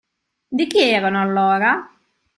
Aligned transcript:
Di 0.47 0.65
chi 0.65 0.81
erano, 0.81 1.21
allora? 1.21 1.87